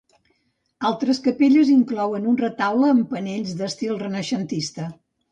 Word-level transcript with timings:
Altres 0.87 1.17
capelles 1.25 1.67
inclouen 1.73 2.25
un 2.31 2.39
retaule 2.41 2.87
amb 2.93 3.05
panells 3.11 3.53
d'estil 3.59 3.93
renaixentista. 4.05 4.87